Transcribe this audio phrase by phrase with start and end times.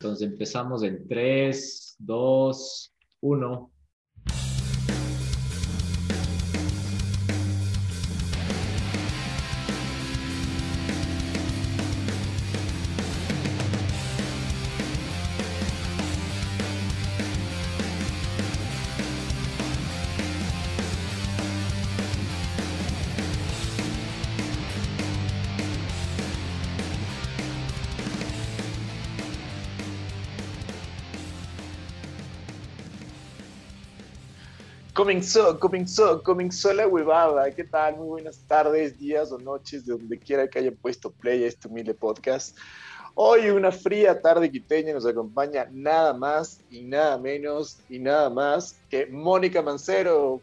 [0.00, 3.70] Entonces empezamos en 3, 2, 1.
[34.98, 37.52] Comenzó, comenzó, comenzó la huevada.
[37.52, 37.98] ¿Qué tal?
[37.98, 41.68] Muy buenas tardes, días o noches, de donde quiera que hayan puesto play a este
[41.68, 42.58] humilde podcast.
[43.14, 48.74] Hoy, una fría tarde quiteña, nos acompaña nada más y nada menos y nada más
[48.90, 50.40] que Mónica Mancero.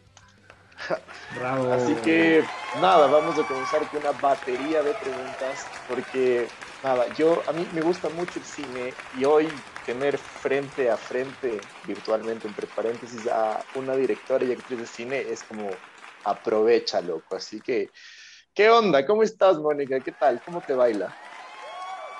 [1.38, 1.70] Bravo.
[1.70, 2.42] Así que
[2.80, 6.48] nada, vamos a comenzar con una batería de preguntas porque
[6.82, 9.48] nada, yo a mí me gusta mucho el cine y hoy
[9.86, 15.44] tener frente a frente, virtualmente, entre paréntesis, a una directora y actriz de cine es
[15.44, 15.70] como
[16.24, 17.36] aprovecha, loco.
[17.36, 17.90] Así que,
[18.52, 19.06] ¿qué onda?
[19.06, 20.00] ¿Cómo estás, Mónica?
[20.00, 20.42] ¿Qué tal?
[20.44, 21.14] ¿Cómo te baila?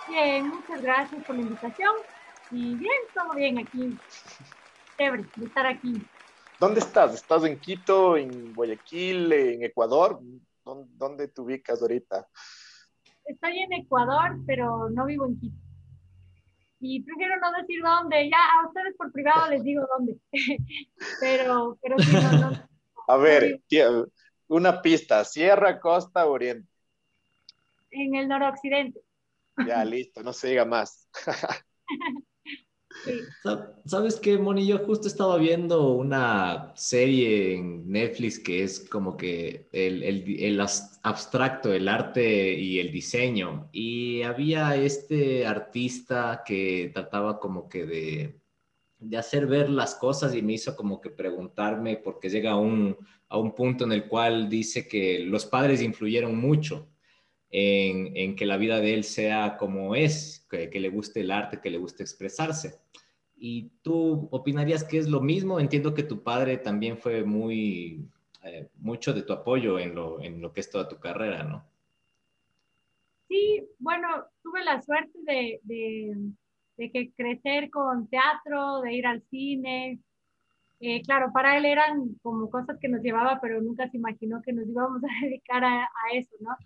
[0.09, 1.93] Bien, muchas gracias por la invitación.
[2.53, 3.99] Y bien, todo bien aquí.
[4.97, 6.01] Chévere de estar aquí.
[6.61, 7.15] ¿Dónde estás?
[7.15, 10.21] ¿Estás en Quito, en Guayaquil, en Ecuador?
[10.65, 12.29] ¿Dónde te ubicas ahorita?
[13.25, 15.66] Estoy en Ecuador, pero no vivo en Quito
[16.81, 20.17] y prefiero no decir dónde, ya a ustedes por privado les digo dónde,
[21.21, 22.69] pero, pero sí, no, no,
[23.09, 23.61] A ver,
[24.49, 26.69] una pista, Sierra, Costa, Oriente.
[27.91, 29.01] En el noroccidente.
[29.67, 31.09] Ya, listo, no se diga más.
[33.85, 34.67] ¿Sabes qué, Moni?
[34.67, 40.61] Yo justo estaba viendo una serie en Netflix que es como que el, el, el,
[41.03, 43.69] abstracto, el arte y el diseño.
[43.73, 48.41] Y había este artista que trataba como que de,
[48.99, 52.97] de hacer ver las cosas y me hizo como que preguntarme, porque llega un,
[53.29, 56.89] a un punto en el cual dice que los padres influyeron mucho.
[57.51, 61.31] En, en, que la vida de él sea como es, que, que, le guste el
[61.31, 62.81] arte, que le guste expresarse.
[63.37, 65.61] ¿Y tú opinarías que es lo mismo?
[65.61, 68.09] Entiendo que tu padre también fue muy,
[68.47, 71.65] eh, mucho de tu apoyo en lo, en lo que es toda tu carrera, ¿no?
[73.29, 74.07] Sí, bueno,
[74.43, 76.15] tuve la suerte de, de,
[76.77, 79.99] de que crecer con teatro, de ir al cine.
[80.79, 84.53] Eh, claro, para él eran como cosas que nos llevaba, pero nunca se imaginó que
[84.53, 86.57] nos íbamos a dedicar a, a eso, ¿no?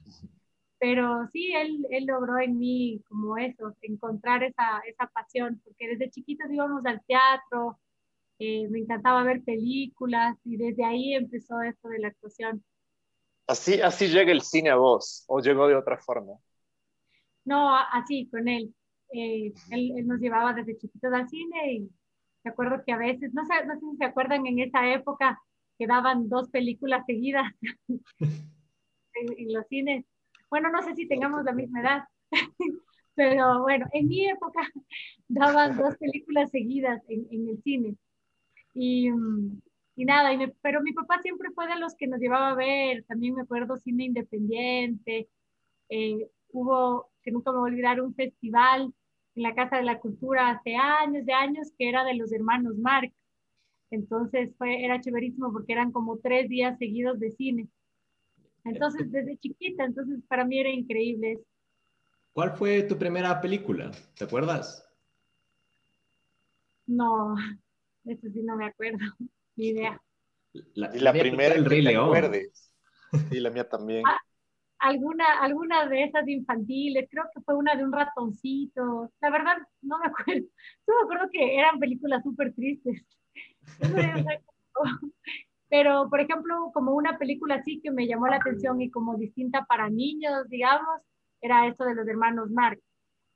[0.80, 6.10] Pero sí, él, él logró en mí como eso, encontrar esa, esa pasión, porque desde
[6.10, 7.78] chiquitos íbamos al teatro,
[8.38, 12.64] eh, me encantaba ver películas y desde ahí empezó esto de la actuación.
[13.46, 16.32] Así, así llega el cine a vos, o llegó de otra forma.
[17.44, 18.74] No, así, con él.
[19.12, 21.90] Eh, él, él, nos llevaba desde chiquitos al cine y
[22.42, 25.38] me acuerdo que a veces, no sé, no sé si se acuerdan en esa época
[25.78, 27.52] que daban dos películas seguidas
[27.88, 28.00] en,
[29.14, 30.06] en los cines
[30.50, 32.04] bueno, no sé si tengamos la misma edad,
[33.14, 34.60] pero bueno, en mi época
[35.28, 37.96] daban dos películas seguidas en, en el cine.
[38.74, 39.10] Y,
[39.96, 42.54] y nada, y me, pero mi papá siempre fue de los que nos llevaba a
[42.54, 45.28] ver, también me acuerdo cine independiente,
[45.90, 48.94] eh, hubo, que nunca me voy a olvidar, un festival
[49.34, 52.76] en la Casa de la Cultura hace años de años que era de los hermanos
[52.78, 53.14] Marx.
[53.90, 57.68] Entonces fue, era chéverísimo porque eran como tres días seguidos de cine.
[58.64, 61.40] Entonces, desde chiquita, entonces para mí era increíble.
[62.32, 63.90] ¿Cuál fue tu primera película?
[64.16, 64.86] ¿Te acuerdas?
[66.86, 67.36] No,
[68.04, 68.98] eso sí no me acuerdo,
[69.56, 70.00] ni idea.
[70.74, 72.32] La, y la primera, el Rey León.
[73.30, 74.02] Y la mía también.
[74.06, 74.18] Ah,
[74.78, 79.10] alguna, alguna de esas infantiles, creo que fue una de un ratoncito.
[79.20, 80.46] La verdad, no me acuerdo.
[80.86, 83.04] Solo me acuerdo que eran películas súper tristes.
[85.70, 89.64] Pero, por ejemplo, como una película así que me llamó la atención y como distinta
[89.64, 91.00] para niños, digamos,
[91.40, 92.82] era esto de los hermanos Marx.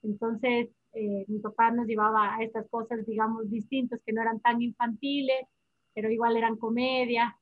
[0.02, 4.60] Entonces, eh, mi papá nos llevaba a estas cosas, digamos, distintas, que no eran tan
[4.60, 5.46] infantiles,
[5.94, 7.38] pero igual eran comedia.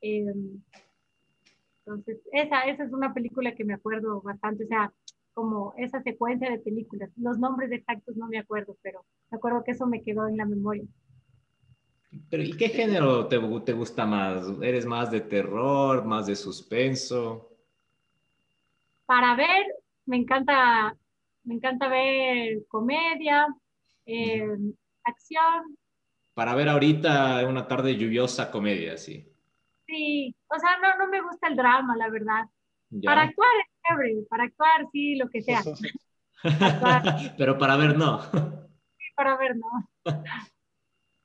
[0.00, 0.24] Eh,
[1.84, 4.92] entonces, esa, esa es una película que me acuerdo bastante, o sea,
[5.34, 7.10] como esa secuencia de películas.
[7.16, 10.46] Los nombres exactos no me acuerdo, pero me acuerdo que eso me quedó en la
[10.46, 10.84] memoria.
[12.28, 14.46] Pero ¿y qué género te, te, gusta más?
[14.60, 17.50] ¿Eres más de terror, más de suspenso?
[19.06, 19.66] Para ver,
[20.06, 20.94] me encanta,
[21.44, 23.46] me encanta ver comedia,
[24.06, 24.46] eh,
[25.04, 25.76] acción.
[26.34, 29.28] Para ver ahorita una tarde lluviosa comedia, sí.
[29.86, 32.44] Sí, o sea, no, no me gusta el drama, la verdad.
[32.90, 33.10] Ya.
[33.10, 35.62] Para actuar es chévere, para actuar sí, lo que sea.
[37.38, 38.20] Pero para ver no.
[39.16, 39.88] para ver, no.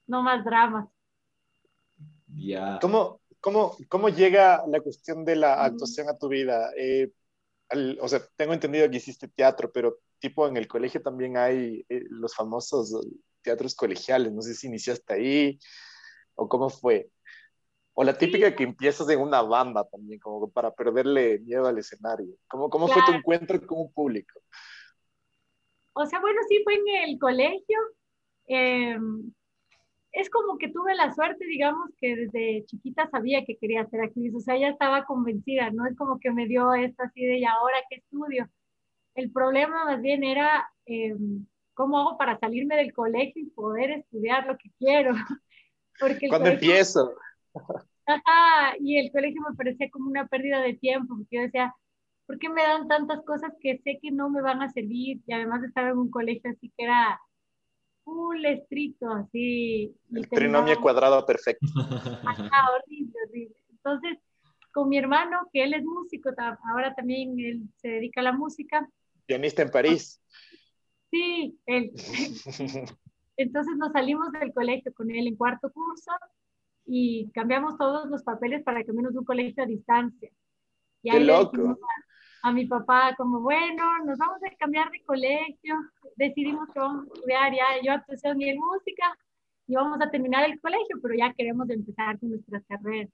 [0.07, 0.87] No más dramas.
[2.27, 2.79] Ya.
[2.81, 6.71] ¿Cómo, cómo, cómo llega la cuestión de la actuación a tu vida?
[6.77, 7.11] Eh,
[8.01, 12.03] o sea, tengo entendido que hiciste teatro, pero tipo en el colegio también hay eh,
[12.09, 12.95] los famosos
[13.41, 14.31] teatros colegiales.
[14.31, 15.59] No sé si iniciaste ahí
[16.35, 17.09] o cómo fue.
[17.93, 22.27] O la típica que empiezas en una banda también, como para perderle miedo al escenario.
[22.47, 24.39] ¿Cómo, cómo fue tu encuentro con un público?
[25.93, 27.77] O sea, bueno, sí fue en el colegio.
[28.45, 29.33] Em,
[30.17, 34.33] es como que tuve la suerte, digamos, que desde chiquita sabía que quería ser actriz,
[34.33, 37.45] o sea, ya estaba convencida, no es como que me dio esto así de, ¿y
[37.45, 38.49] ahora qué estudio?
[39.13, 44.47] El problema más bien era em, cómo hago para salirme del colegio y poder estudiar
[44.47, 45.11] lo que quiero.
[45.99, 47.13] Porque ¿Cuándo empiezo?
[48.07, 51.75] Ajá, y el colegio me parecía como una pérdida de tiempo, porque yo decía,
[52.25, 55.19] ¿por qué me dan tantas cosas que sé que no me van a servir?
[55.27, 57.19] Y además estaba en un colegio así que era
[58.07, 59.93] full estricto, así.
[60.13, 61.67] El trinomio cuadrado perfecto.
[62.25, 63.55] Ajá, horrible, horrible.
[63.69, 64.17] Entonces,
[64.71, 66.29] con mi hermano, que él es músico,
[66.71, 68.87] ahora también él se dedica a la música.
[69.25, 70.21] Pianista en París.
[71.11, 71.91] Sí, él.
[73.37, 76.11] Entonces nos salimos del colegio con él en cuarto curso
[76.85, 80.31] y cambiamos todos los papeles para que menos un colegio a distancia.
[81.03, 81.77] Y Qué loco
[82.47, 85.75] a mi papá como, bueno, nos vamos a cambiar de colegio,
[86.15, 89.17] decidimos que vamos a estudiar ya yo actuación y en música
[89.67, 93.09] y vamos a terminar el colegio, pero ya queremos empezar con nuestras carreras.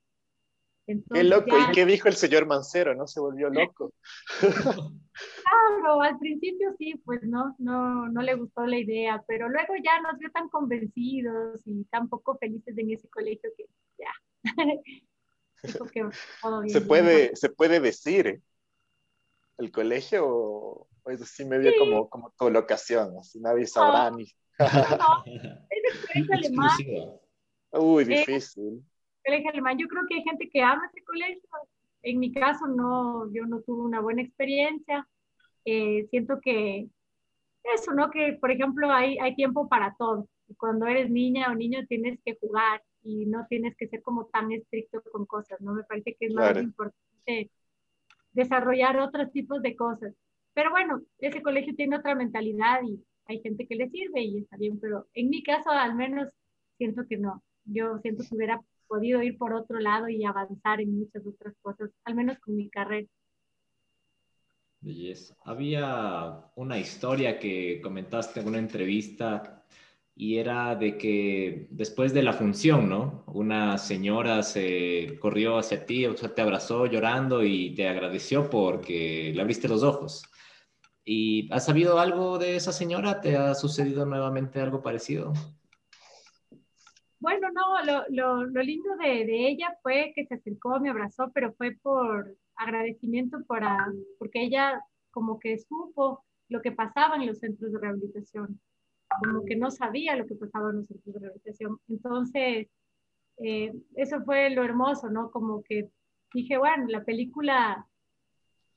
[0.86, 2.94] qué loco, ¿y qué dijo el señor Mancero?
[2.94, 3.92] ¿No se volvió loco?
[4.40, 10.00] claro, al principio sí, pues no, no, no le gustó la idea, pero luego ya
[10.02, 13.66] nos vio tan convencidos y tan poco felices en ese colegio que
[13.98, 14.14] ya.
[16.68, 18.42] se, puede, se puede decir, ¿eh?
[19.58, 23.18] El colegio o, es así medio como, como tu locación?
[23.18, 24.26] Así nadie sabrá ni.
[24.60, 25.84] No, es
[26.14, 26.70] el colegio alemán.
[27.72, 28.84] Uy, difícil.
[29.26, 29.78] colegio alemán.
[29.78, 31.42] Yo creo que hay gente que ama ese colegio.
[32.04, 35.08] En mi caso, no, yo no tuve una buena experiencia.
[35.66, 36.88] Eh, siento que
[37.76, 38.12] eso, ¿no?
[38.12, 40.28] Que, por ejemplo, hay, hay tiempo para todo.
[40.58, 44.52] Cuando eres niña o niño tienes que jugar y no tienes que ser como tan
[44.52, 45.74] estricto con cosas, ¿no?
[45.74, 47.50] Me parece que es más importante
[48.34, 50.14] desarrollar otros tipos de cosas.
[50.54, 54.58] Pero bueno, ese colegio tiene otra mentalidad y hay gente que le sirve y está
[54.58, 56.30] bien, pero en mi caso al menos
[56.78, 57.44] siento que no.
[57.66, 61.90] Yo siento que hubiera podido ir por otro lado y avanzar en muchas otras cosas,
[62.04, 63.08] al menos con mi carrera.
[64.82, 65.36] Belleza.
[65.46, 69.63] Había una historia que comentaste en una entrevista
[70.16, 73.24] y era de que después de la función, ¿no?
[73.28, 79.32] Una señora se corrió hacia ti, o sea, te abrazó llorando y te agradeció porque
[79.34, 80.24] le abriste los ojos.
[81.04, 83.22] ¿Y has sabido algo de esa señora?
[83.22, 85.34] ¿Te ha sucedido nuevamente algo parecido?
[87.20, 91.32] Bueno, no, lo, lo, lo lindo de, de, ella fue que se acercó, me abrazó,
[91.34, 93.88] pero fue por agradecimiento para,
[94.20, 98.60] porque ella como que supo lo que pasaba en los centros de rehabilitación
[99.22, 101.80] como que no sabía lo que pasaba en los centros de rehabilitación.
[101.88, 102.68] Entonces,
[103.38, 105.32] eh, eso fue lo hermoso, ¿no?
[105.32, 105.90] Como que
[106.34, 107.88] dije, bueno, la película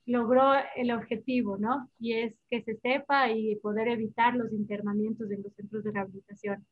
[0.06, 1.90] logró el objetivo, ¿no?
[1.98, 6.66] Y es que se sepa y poder evitar los internamientos en los centros de rehabilitación.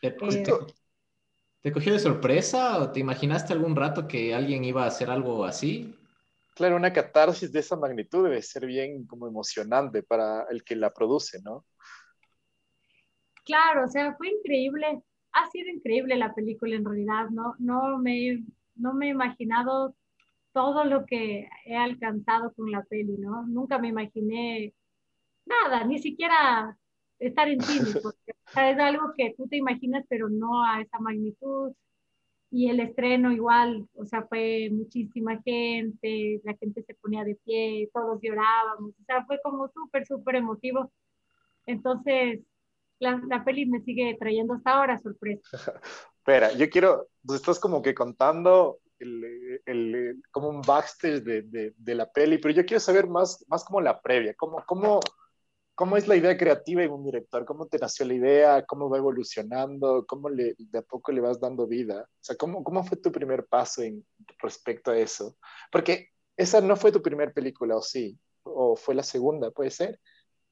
[0.00, 0.44] ¿Te, eh,
[1.60, 5.44] ¿Te cogió de sorpresa o te imaginaste algún rato que alguien iba a hacer algo
[5.44, 5.94] así?
[6.54, 10.92] Claro, una catarsis de esa magnitud debe ser bien como emocionante para el que la
[10.92, 11.64] produce, ¿no?
[13.44, 18.44] Claro, o sea, fue increíble, ha sido increíble la película en realidad, no, no, me,
[18.76, 19.94] no me he imaginado
[20.52, 23.46] todo lo que he alcanzado con la peli, ¿no?
[23.46, 24.74] Nunca me imaginé
[25.46, 26.76] nada, ni siquiera
[27.18, 31.72] estar en cine, porque es algo que tú te imaginas, pero no a esa magnitud.
[32.50, 37.88] Y el estreno igual, o sea, fue muchísima gente, la gente se ponía de pie,
[37.94, 40.92] todos llorábamos, o sea, fue como súper, súper emotivo.
[41.66, 42.40] Entonces,
[43.02, 45.42] la, peli me sigue trayendo hasta ahora sorpresa.
[46.18, 51.74] Espera, yo quiero, tú estás como que contando el, el, como un backstage de, de,
[51.76, 55.00] de, la peli, pero yo quiero saber más, más como la previa, cómo, cómo,
[55.74, 58.98] cómo es la idea creativa en un director, cómo te nació la idea, cómo va
[58.98, 62.96] evolucionando, cómo le, de a poco le vas dando vida, o sea, cómo, cómo fue
[62.98, 64.06] tu primer paso en
[64.40, 65.36] respecto a eso,
[65.72, 68.16] porque esa no fue tu primera película, ¿o sí?
[68.44, 69.98] ¿O fue la segunda, puede ser?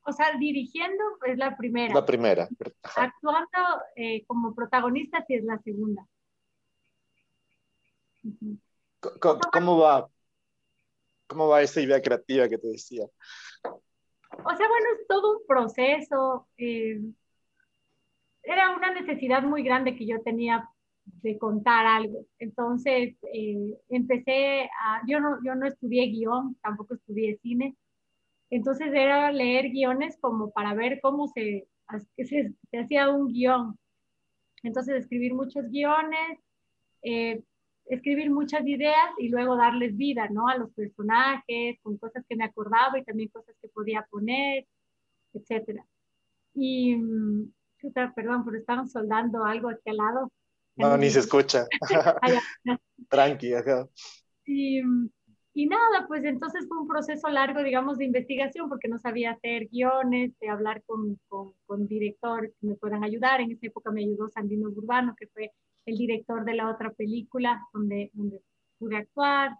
[0.02, 1.94] O sea, dirigiendo es la primera.
[1.94, 2.48] La primera.
[2.96, 6.06] Actuando eh, como protagonista sí es la segunda.
[9.52, 10.08] ¿Cómo, va?
[11.26, 13.04] ¿Cómo va esa idea creativa que te decía?
[13.04, 16.48] O sea, bueno, es todo un proceso.
[16.56, 17.00] Eh,
[18.42, 20.68] era una necesidad muy grande que yo tenía
[21.04, 22.26] de contar algo.
[22.38, 27.76] Entonces, eh, empecé a, yo no, yo no estudié guion, tampoco estudié cine,
[28.50, 31.68] entonces era leer guiones como para ver cómo se,
[32.16, 33.78] se, se hacía un guion.
[34.62, 36.38] Entonces, escribir muchos guiones,
[37.02, 37.42] eh,
[37.86, 40.48] escribir muchas ideas y luego darles vida, ¿no?
[40.48, 44.66] A los personajes, con cosas que me acordaba y también cosas que podía poner,
[45.32, 45.84] etcétera.
[46.54, 47.52] Y, mm,
[48.14, 50.32] perdón, pero estaban soldando algo aquí al lado.
[50.76, 51.66] No, ni se escucha.
[53.08, 53.52] Tranqui,
[54.44, 54.82] Y,
[55.54, 59.68] y, nada, pues entonces fue un proceso largo, digamos, de investigación, porque no sabía hacer
[59.68, 63.40] guiones, de hablar con, con, con directores que me puedan ayudar.
[63.40, 65.52] En esa época me ayudó Sandino Urbano, que fue
[65.86, 68.42] el director de la otra película donde, donde
[68.78, 69.56] pude actuar.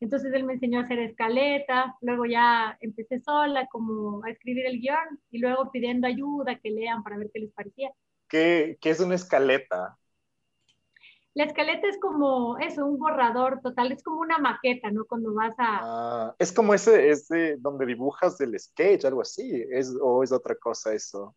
[0.00, 4.80] Entonces él me enseñó a hacer escaleta, luego ya empecé sola como a escribir el
[4.80, 7.90] guion y luego pidiendo ayuda, que lean para ver qué les parecía.
[8.28, 9.98] ¿Qué, qué es una escaleta?
[11.38, 15.04] La escaleta es como eso, un borrador total, es como una maqueta, ¿no?
[15.04, 15.78] Cuando vas a...
[15.82, 20.56] Ah, es como ese, ese donde dibujas el sketch, algo así, es, o es otra
[20.56, 21.36] cosa eso.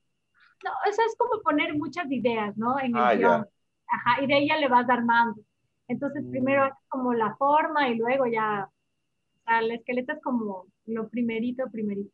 [0.63, 2.79] No, eso es como poner muchas ideas, ¿no?
[2.79, 3.47] En el ah, guion.
[3.87, 5.39] Ajá, y de ya le vas armando.
[5.87, 6.67] Entonces, primero mm.
[6.69, 11.69] es como la forma y luego ya, o sea, el esqueleto es como lo primerito,
[11.71, 12.11] primerito.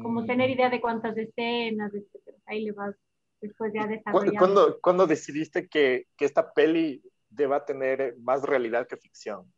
[0.00, 0.52] Como tener mm.
[0.52, 2.38] idea de cuántas escenas, etc.
[2.46, 2.96] Ahí le vas
[3.40, 4.38] después ya desarrollando.
[4.38, 9.52] ¿Cuándo, ¿cuándo decidiste que, que, esta peli deba tener más realidad que ficción?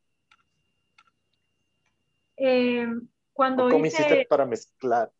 [2.36, 2.86] Eh,
[3.32, 5.10] cuando ¿Cómo hiciste para mezclar?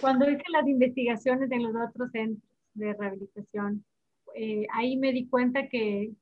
[0.00, 3.84] Cuando hice las investigaciones en los otros centros de rehabilitación,
[4.34, 6.12] eh, ahí me di cuenta que,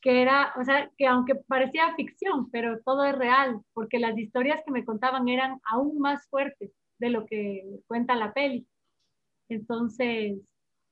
[0.00, 4.62] que era, o sea, que aunque parecía ficción, pero todo es real, porque las historias
[4.64, 8.66] que me contaban eran aún más fuertes de lo que cuenta la peli.
[9.50, 10.38] Entonces,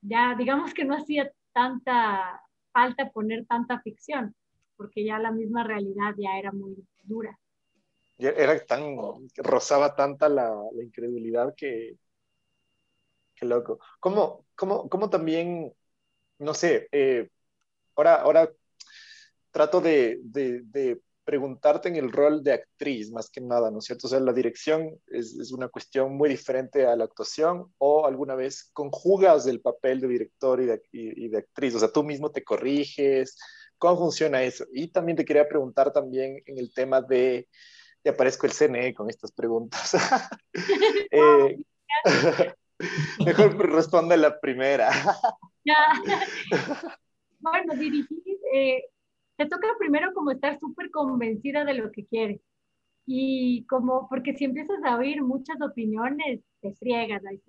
[0.02, 4.34] ya digamos que no hacía tanta falta poner tanta ficción,
[4.76, 7.38] porque ya la misma realidad ya era muy dura.
[8.18, 8.96] Era tan,
[9.36, 11.96] rozaba tanta la, la incredulidad que,
[13.34, 13.78] qué loco.
[14.00, 15.72] ¿Cómo, cómo, cómo también
[16.38, 17.28] no sé, eh,
[17.96, 18.50] ahora, ahora
[19.50, 20.20] trato de,
[21.28, 24.06] preguntarte en el rol de actriz, más que nada, ¿no es cierto?
[24.06, 28.70] O sea, la dirección es, una cuestión muy diferente a la actuación o alguna vez
[28.72, 30.58] conjugas el papel de director
[30.90, 33.36] y de, actriz, o sea, tú mismo te corriges,
[33.76, 34.64] ¿cómo funciona eso?
[34.72, 37.46] Y también te quería preguntar también en el tema de,
[38.02, 39.98] te aparezco el CNE con estas preguntas.
[41.10, 41.58] eh,
[43.26, 44.90] Mejor responde la primera.
[47.40, 48.22] bueno, dirigir,
[48.54, 48.82] eh,
[49.38, 52.40] te toca primero como estar súper convencida de lo que quieres.
[53.06, 57.40] Y como, porque si empiezas a oír muchas opiniones, te friegas ahí.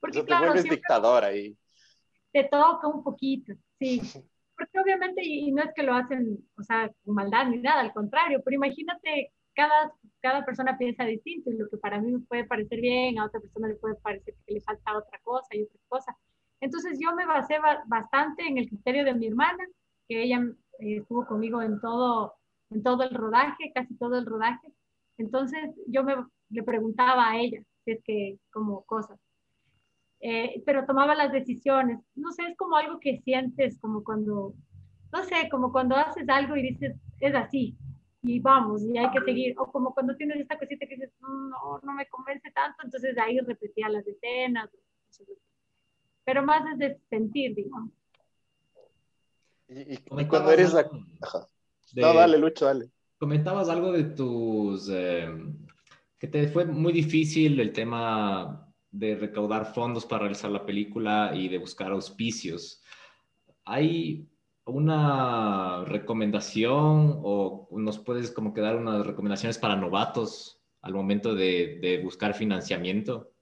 [0.00, 1.54] Porque Eso te vuelves dictador ahí.
[2.32, 4.00] Te toca un poquito, sí.
[4.56, 7.92] Porque obviamente, y no es que lo hacen, o sea, con maldad ni nada, al
[7.92, 12.44] contrario, pero imagínate cada, cada persona piensa distinto y lo que para mí me puede
[12.44, 15.80] parecer bien, a otra persona le puede parecer que le falta otra cosa y otra
[15.88, 16.16] cosa.
[16.60, 19.64] Entonces yo me basé bastante en el criterio de mi hermana,
[20.06, 20.40] que ella
[20.78, 22.34] estuvo conmigo en todo,
[22.70, 24.72] en todo el rodaje, casi todo el rodaje.
[25.18, 26.14] Entonces yo me,
[26.50, 29.18] le preguntaba a ella, si es que como cosas.
[30.20, 32.00] Eh, pero tomaba las decisiones.
[32.14, 34.54] No sé, es como algo que sientes, como cuando,
[35.12, 37.76] no sé, como cuando haces algo y dices, es así,
[38.22, 39.54] y vamos, y hay que seguir.
[39.58, 43.38] O como cuando tienes esta cosita que dices, no, no me convence tanto, entonces ahí
[43.40, 44.70] repetía las escenas.
[46.24, 47.90] Pero más es de sentir, digamos.
[49.74, 50.88] Y, cuando eres la...
[51.94, 52.90] no, dale, Lucho, dale.
[53.18, 54.88] Comentabas algo de tus...
[54.90, 55.28] Eh,
[56.18, 61.48] que te fue muy difícil el tema de recaudar fondos para realizar la película y
[61.48, 62.82] de buscar auspicios.
[63.64, 64.28] ¿Hay
[64.64, 72.00] una recomendación o nos puedes como que dar unas recomendaciones para novatos al momento de,
[72.04, 73.32] buscar financiamiento?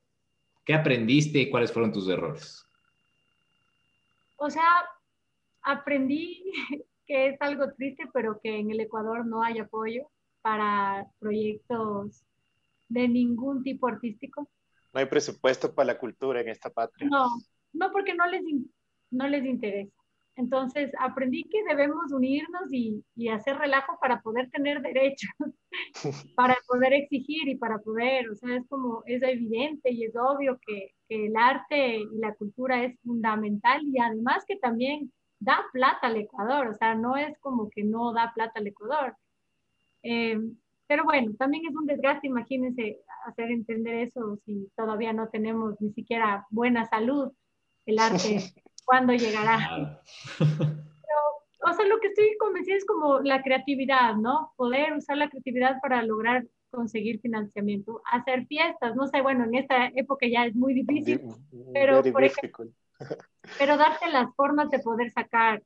[0.65, 2.65] ¿Qué aprendiste y cuáles fueron tus errores?
[4.37, 4.87] O sea,
[5.63, 6.45] aprendí
[7.07, 10.09] que es algo triste, pero que en el Ecuador no hay apoyo
[10.43, 12.25] para proyectos
[12.89, 14.49] de ningún tipo artístico.
[14.93, 17.09] No hay presupuesto para la cultura en esta patria.
[17.09, 17.27] No,
[17.73, 18.43] no porque no les,
[19.11, 20.01] no les interesa.
[20.37, 25.31] Entonces aprendí que debemos unirnos y, hacer relajo para poder tener derechos,
[26.35, 30.59] para poder exigir y para poder, o sea, es como, es evidente y es obvio
[30.67, 36.17] que, el arte y la cultura es fundamental y además que también da plata al
[36.17, 39.17] Ecuador, o sea, no es como que no da plata al Ecuador.
[40.03, 40.39] Eh,
[40.87, 45.93] pero bueno, también es un desgaste, imagínense hacer entender eso si todavía no tenemos ni
[45.93, 47.33] siquiera buena salud
[47.87, 48.41] el arte,
[48.85, 50.01] cuándo llegará.
[50.41, 54.53] o sea, lo que estoy convencida es como la creatividad, ¿no?
[54.57, 59.89] Poder usar la creatividad para lograr conseguir financiamiento, hacer fiestas, no sé, bueno, en esta
[59.95, 61.21] época ya es muy difícil,
[61.73, 62.03] pero,
[63.59, 65.63] pero darte las formas de poder sacar,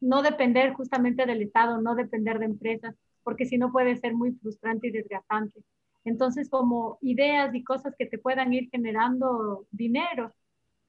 [0.00, 4.32] no depender justamente del Estado, no depender de empresas, porque si no puede ser muy
[4.32, 5.60] frustrante y desgastante.
[6.04, 10.32] Entonces, como ideas y cosas que te puedan ir generando dinero,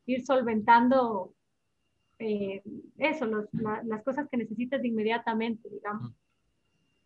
[0.06, 1.34] ir solventando
[2.20, 2.62] eh,
[2.98, 6.14] eso, las cosas que necesitas inmediatamente, digamos.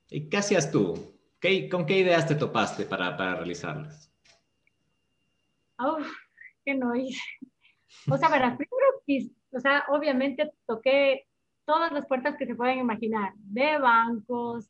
[0.09, 0.93] ¿Y qué hacías tú?
[1.71, 4.11] ¿Con qué ideas te topaste para, para realizarlas?
[5.79, 6.07] Uf,
[6.63, 7.21] que no hice.
[8.09, 11.25] O sea, verás, primero, o sea, obviamente toqué
[11.65, 14.69] todas las puertas que se pueden imaginar, de bancos,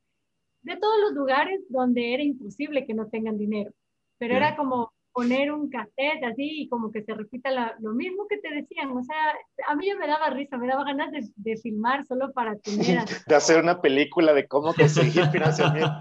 [0.62, 3.72] de todos los lugares donde era imposible que no tengan dinero.
[4.18, 7.50] Pero era como poner un cassette así y como que se repita
[7.80, 8.92] lo mismo que te decían.
[8.92, 9.34] O sea,
[9.68, 13.00] a mí me daba risa, me daba ganas de, de filmar solo para tener...
[13.28, 15.92] de hacer una película de cómo conseguir financiamiento.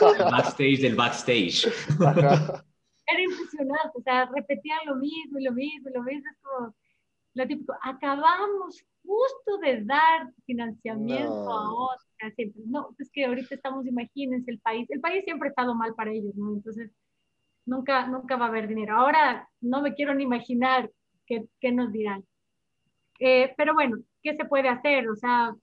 [0.30, 1.68] backstage del backstage.
[3.06, 6.30] Era impresionante, o sea, repetían lo mismo y lo mismo y lo mismo.
[6.30, 6.74] Es como
[7.34, 12.62] lo típico, acabamos justo de dar financiamiento a otros siempre.
[12.66, 16.12] No, es que ahorita estamos, imagínense, el país, el país siempre ha estado mal para
[16.12, 16.54] ellos, ¿no?
[16.54, 16.90] Entonces,
[17.66, 18.96] nunca, nunca va a haber dinero.
[18.96, 20.90] Ahora no me quiero ni imaginar
[21.26, 22.24] qué, qué nos dirán.
[23.20, 25.08] Eh, pero bueno, ¿qué se puede hacer?
[25.08, 25.54] O sea,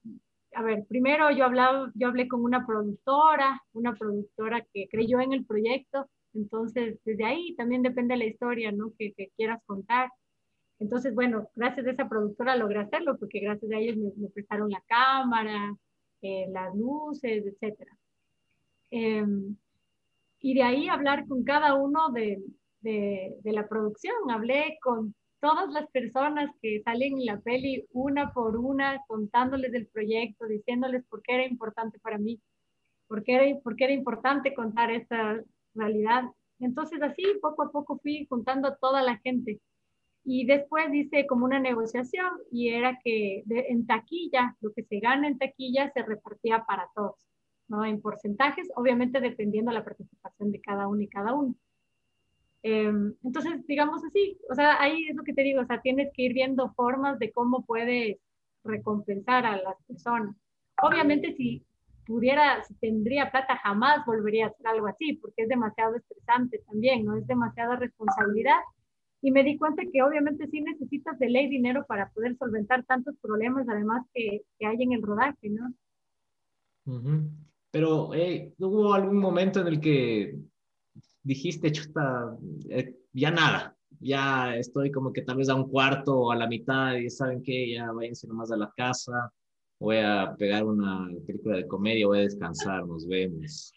[0.53, 5.33] a ver, primero yo, hablaba, yo hablé con una productora, una productora que creyó en
[5.33, 8.93] el proyecto, entonces desde ahí también depende la historia, ¿no?
[8.97, 10.09] Que, que quieras contar.
[10.79, 14.69] Entonces, bueno, gracias a esa productora logré hacerlo, porque gracias a ellos me, me prestaron
[14.69, 15.75] la cámara,
[16.21, 17.87] eh, las luces, etc.
[18.91, 19.55] Em,
[20.39, 22.41] y de ahí hablar con cada uno de,
[22.81, 24.13] de, la producción.
[24.29, 29.87] Hablé con todas las personas que salen en la peli una por una, contándoles del
[29.87, 32.39] proyecto, diciéndoles por qué era importante para mí,
[33.07, 35.41] por qué era, por qué era importante contar esta
[35.75, 36.23] realidad.
[36.59, 39.59] Entonces así poco a poco fui juntando a toda la gente
[40.23, 45.27] y después hice como una negociación y era que en taquilla, lo que se gana
[45.27, 47.15] en taquilla se repartía para todos,
[47.67, 47.83] ¿no?
[47.85, 51.55] En porcentajes, obviamente dependiendo de la participación de cada uno y cada uno.
[52.63, 56.11] Em, entonces, digamos así, o sea, ahí es lo que te digo, o sea, tienes
[56.13, 58.17] que ir viendo formas de cómo puedes
[58.63, 60.35] recompensar a las personas.
[60.83, 61.65] Obviamente, si
[62.11, 67.05] pudiera, si tendría plata, jamás volvería a hacer algo así, porque es demasiado estresante también,
[67.05, 67.15] ¿no?
[67.15, 68.59] Es demasiada responsabilidad
[69.21, 73.15] y me di cuenta que obviamente sí necesitas de ley dinero para poder solventar tantos
[73.21, 75.73] problemas, además que, que hay en el rodaje, ¿no?
[77.71, 80.37] Pero eh, hubo algún momento en el que
[81.23, 82.35] dijiste, chuta,
[82.69, 86.47] eh, ya nada, ya estoy como que tal vez a un cuarto o a la
[86.47, 89.31] mitad y saben que ya váyanse nomás a la casa,
[89.81, 93.73] voy a pegar una película de comedia, voy a descansar, nos vemos.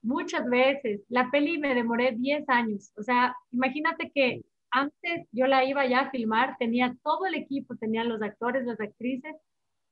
[0.00, 1.00] Muchas veces.
[1.08, 2.92] La peli me demoré 10 años.
[2.96, 7.74] O sea, imagínate que antes yo la iba ya a filmar, tenía todo el equipo,
[7.74, 9.34] tenía los actores, las actrices,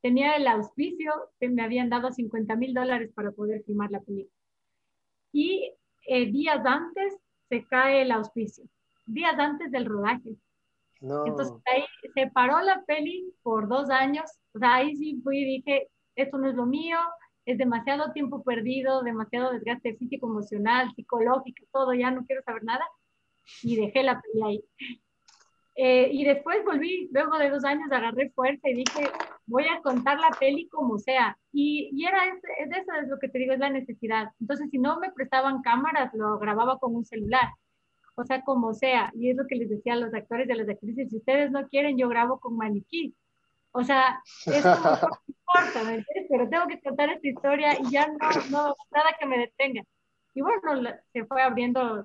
[0.00, 4.32] tenía el auspicio, que me habían dado 50 mil dólares para poder filmar la película.
[5.32, 5.72] Y
[6.06, 7.16] eh, días antes
[7.48, 8.64] se cae el auspicio,
[9.06, 10.36] días antes del rodaje.
[11.00, 15.56] Entonces ahí se paró la peli por dos años, o sea, ahí sí fui y
[15.56, 16.98] dije, esto no es lo mío,
[17.44, 22.84] es demasiado tiempo perdido, demasiado desgaste físico, emocional, psicológico, todo, ya no quiero saber nada
[23.62, 24.64] y dejé la peli ahí.
[25.78, 29.10] Eh, y después volví, luego de dos años agarré fuerza y dije,
[29.44, 31.38] voy a contar la peli como sea.
[31.52, 34.30] Y, y era, es, es eso es lo que te digo, es la necesidad.
[34.40, 37.50] Entonces, si no me prestaban cámaras, lo grababa con un celular.
[38.16, 39.12] O sea, como sea.
[39.14, 41.50] Y es lo que les decía a los actores y a las actrices, si ustedes
[41.50, 43.14] no quieren, yo grabo con maniquí.
[43.72, 46.26] O sea, es como, no importa, ¿me entiendes?
[46.30, 49.82] Pero tengo que contar esta historia y ya no, no, nada que me detenga.
[50.34, 52.04] Y bueno, se fue abriendo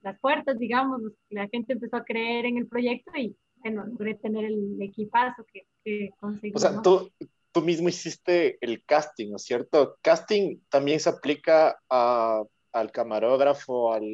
[0.00, 4.46] las puertas, digamos, la gente empezó a creer en el proyecto y bueno, logré tener
[4.46, 6.54] el equipazo que, que conseguí.
[6.54, 7.10] O sea, tú,
[7.52, 9.98] tú mismo hiciste el casting, ¿no es cierto?
[10.02, 12.42] Casting también se aplica a,
[12.72, 14.04] al camarógrafo, al,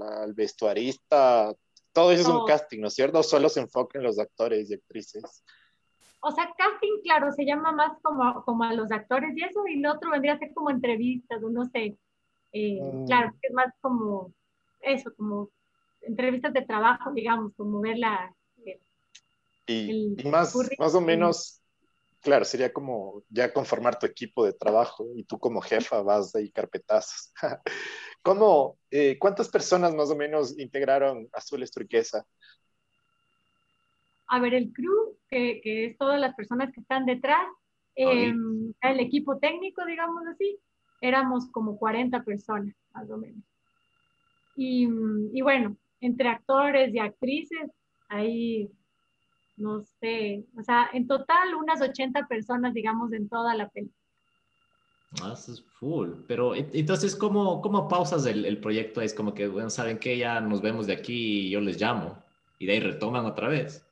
[0.00, 1.52] al, vestuarista,
[1.92, 3.22] todo eso es un casting, ¿no es cierto?
[3.22, 5.44] Solo se enfoca en los actores y actrices.
[6.20, 9.80] O sea, casting, claro, se llama más como, como a los actores y eso, y
[9.80, 11.98] lo otro vendría a ser como entrevistas, o no sé.
[12.52, 13.06] Eh, mm.
[13.06, 14.32] Claro, es más como
[14.80, 15.50] eso, como
[16.00, 18.34] entrevistas de trabajo, digamos, como ver la...
[19.66, 21.60] y, más, más o menos,
[22.24, 26.50] claro, sería como ya conformar tu equipo de trabajo y tú como jefa vas ahí
[26.50, 27.32] carpetazos.
[28.22, 32.26] ¿Cómo, eh, ¿Cuántas personas más o menos integraron Azules Turquesa?
[34.34, 37.46] a ver, el crew, que, que es todas las personas que están detrás,
[37.94, 40.58] em, el equipo técnico, digamos así,
[41.00, 43.44] éramos como 40 personas, más o menos.
[44.56, 44.88] Y,
[45.32, 47.70] y bueno, entre actores y actrices,
[48.08, 48.70] ahí,
[49.56, 54.04] no sé, o sea, en total unas 80 personas, digamos, en toda la película.
[55.22, 56.10] Ah, eso es full.
[56.26, 59.00] Pero entonces, ¿cómo, cómo pausas el, el, proyecto?
[59.00, 62.22] Es como que, bueno, saben que ya nos vemos de aquí y yo les llamo.
[62.58, 63.86] Y de ahí retoman otra vez.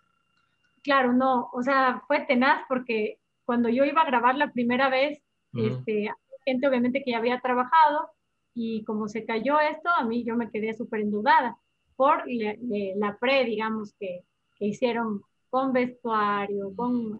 [0.83, 1.51] Claro, no.
[1.53, 5.23] O sea, fue tenaz porque cuando yo iba a grabar la primera vez,
[5.55, 6.11] este,
[6.45, 8.09] gente obviamente que ya había trabajado
[8.55, 11.57] y como se cayó esto, a mí yo me quedé súper endudada
[11.97, 14.25] por la pre, digamos, que,
[14.57, 15.23] que hicieron
[15.53, 17.19] con vestuario, con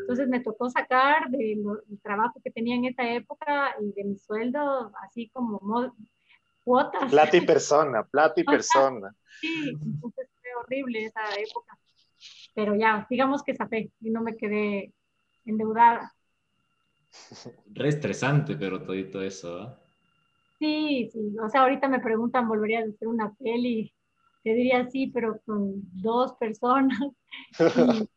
[0.00, 1.62] entonces me tocó sacar del
[2.02, 5.60] trabajo que tenía en esa época y de mi sueldo, así como
[6.64, 7.10] cuotas.
[7.10, 9.14] Plata y persona, plata y persona.
[9.40, 11.78] Sí, entonces fue horrible esa época.
[12.54, 14.94] Pero ya, digamos que fe y no me quedé
[15.44, 16.14] endeudada.
[17.74, 19.62] Re estresante, pero todito eso.
[19.62, 19.74] ¿eh?
[20.58, 21.36] Sí, sí.
[21.38, 23.92] O sea, ahorita me preguntan, ¿volverías a hacer una peli?
[24.48, 26.98] Te diría sí, pero con dos personas.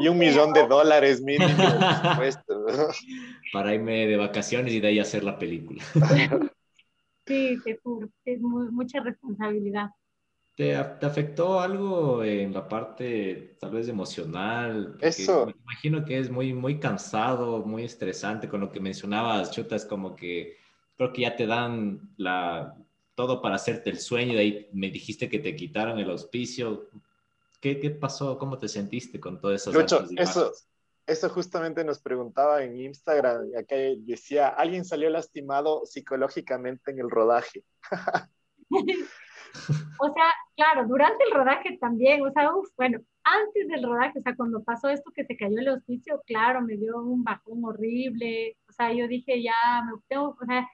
[0.00, 1.46] y un millón de dólares mínimo,
[3.52, 5.84] Para irme de vacaciones y de ahí hacer la película.
[7.24, 9.90] sí, te juro, es mucha responsabilidad.
[10.56, 14.98] ¿Te, ¿Te, afectó algo en la parte tal vez emocional?
[15.00, 15.46] Eso.
[15.46, 19.86] Me imagino que es muy, muy cansado, muy estresante con lo que mencionabas, Chuta, es
[19.86, 20.56] como que
[20.96, 22.76] creo que ya te dan la,
[23.16, 26.88] todo para hacerte el sueño, de ahí me dijiste que te quitaron el auspicio,
[27.60, 28.38] ¿Qué, ¿Qué, pasó?
[28.38, 29.72] ¿Cómo te sentiste con todo eso?
[29.72, 30.52] Lucho, eso,
[31.06, 37.64] eso justamente nos preguntaba en Instagram, acá decía, alguien salió lastimado psicológicamente en el rodaje.
[39.98, 44.36] o sea, claro, durante el rodaje también, o sea, bueno, antes del rodaje, o sea,
[44.36, 48.72] cuando pasó esto que se cayó el hospicio, claro, me dio un bajón horrible, o
[48.72, 50.68] sea, yo dije, ya, me tengo, o sea,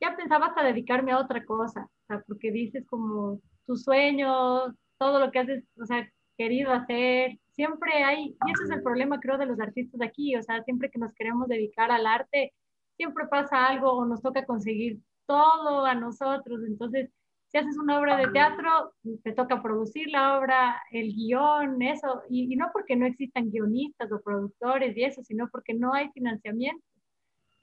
[0.00, 5.18] ya pensaba hasta dedicarme a otra cosa, o sea, porque dices como tus sueños, todo
[5.18, 5.48] lo que has,
[5.80, 7.38] o sea, querido hacer.
[7.52, 10.62] Siempre hay, y ese es el problema creo de los artistas de aquí, o sea,
[10.62, 12.52] siempre que nos queremos dedicar al arte,
[12.96, 16.60] siempre pasa algo o nos toca conseguir todo a nosotros.
[16.66, 17.10] Entonces,
[17.48, 18.92] si haces una obra de teatro,
[19.24, 24.12] te toca producir la obra, el guion, eso, y, y no porque no existan guionistas
[24.12, 26.84] o productores y eso, sino porque no hay financiamiento.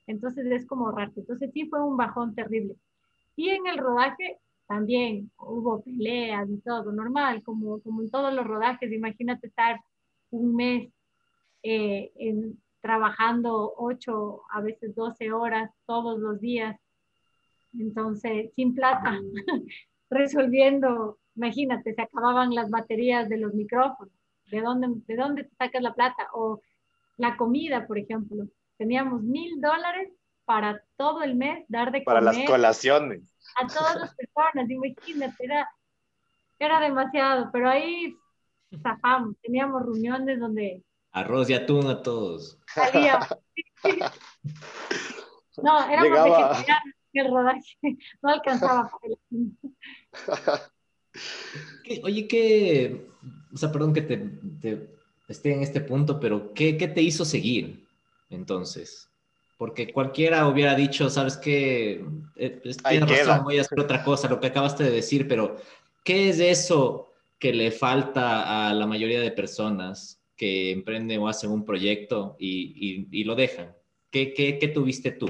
[0.08, 1.12] Entonces es como raro.
[1.16, 2.76] Entonces sí fue un bajón terrible.
[3.36, 8.46] Y en el rodaje también hubo peleas y todo, normal, como, como en todos los
[8.46, 8.92] rodajes.
[8.92, 9.80] Imagínate estar
[10.32, 10.90] un mes
[11.64, 12.12] eh,
[12.82, 16.80] trabajando 8, a veces 12 horas todos los días.
[17.74, 19.20] Entonces, sin plata,
[20.10, 24.14] resolviendo, imagínate, se acababan las baterías de los micrófonos.
[24.52, 26.28] ¿De dónde, ¿De dónde sacas la plata?
[26.34, 26.62] O
[27.18, 28.48] la comida, por ejemplo.
[28.78, 30.12] Teníamos mil dólares
[30.46, 32.22] para todo el mes dar de comer.
[32.24, 33.36] Para las colaciones.
[33.56, 35.70] a todas las personas, imagínate, era,
[36.60, 38.16] era demasiado, pero ahí
[38.82, 40.84] zafamos, teníamos reuniones donde...
[41.12, 42.60] Arroz y atún a todos.
[45.64, 46.50] No, éramos Llegaba...
[46.50, 47.78] vegetarianos el rodaje,
[48.22, 48.92] no alcanzaba
[52.04, 53.08] Oye, ¿qué,
[53.54, 54.90] o sea, perdón que te, te,
[55.30, 57.85] esté en este punto, pero ¿qué, ¿qué te hizo seguir
[58.30, 59.10] entonces?
[59.58, 64.40] porque cualquiera hubiera dicho, sabes qué, eh, tienes razón, voy a hacer otra cosa, lo
[64.40, 65.58] que acabaste de decir, pero
[66.04, 71.52] ¿qué es eso que le falta a la mayoría de personas que emprenden o hacen
[71.52, 73.74] un proyecto y, y, lo dejan?
[74.12, 75.28] ¿Qué, ¿Qué, qué, tuviste tú?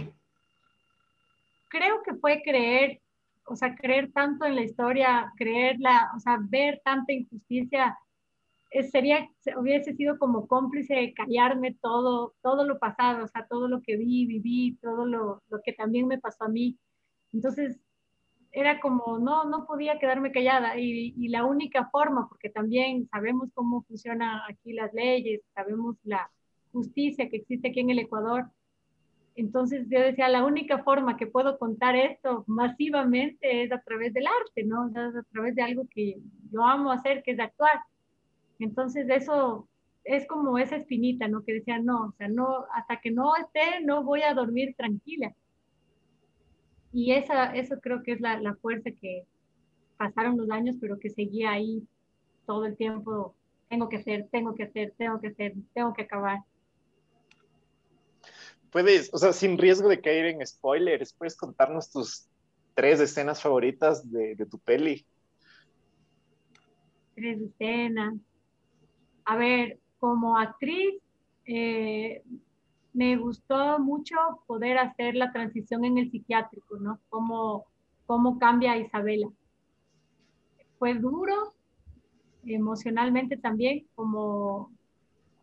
[1.67, 3.01] Creo que fue creer,
[3.45, 7.95] o sea, creer tanto en la historia, creerla, o sea, ver tanta injusticia
[8.83, 13.81] sería, hubiese sido como cómplice de callarme todo, todo lo pasado, o sea, todo lo
[13.81, 16.77] que vi, viví, todo lo, lo que también me pasó a mí.
[17.33, 17.79] Entonces,
[18.51, 23.49] era como, no, no podía quedarme callada y, y, la única forma, porque también sabemos
[23.53, 26.31] cómo funcionan aquí las leyes, sabemos la
[26.71, 28.45] justicia que existe aquí en el Ecuador.
[29.35, 34.25] Entonces yo decía, la única forma que puedo contar esto masivamente es a través del
[34.27, 34.83] arte, ¿no?
[34.83, 36.17] a través de algo que
[36.51, 37.81] yo amo hacer, que es actuar.
[38.59, 39.67] Entonces eso
[40.03, 41.43] es como esa espinita, ¿no?
[41.43, 45.33] Que decía, no, o sea, no, hasta que no esté, no voy a dormir tranquila.
[46.93, 49.25] Y esa, eso creo que es la, la fuerza que
[49.97, 51.85] pasaron los años, pero que seguía ahí
[52.45, 53.35] todo el tiempo.
[53.67, 56.39] Tengo que hacer, tengo que hacer, tengo que hacer, tengo que acabar.
[58.71, 62.27] Puedes, o sea, sin riesgo de caer en spoilers, puedes contarnos tus
[62.75, 65.05] tres escenas favoritas de, de tu peli.
[67.15, 68.15] Tres escenas.
[69.25, 71.01] A ver, como actriz,
[71.45, 72.23] eh,
[72.93, 74.15] me gustó mucho
[74.47, 76.99] poder hacer la transición en el psiquiátrico, ¿no?
[77.09, 77.65] Cómo,
[78.05, 79.27] cómo cambia Isabela.
[80.79, 81.53] Fue duro,
[82.45, 84.71] emocionalmente también, como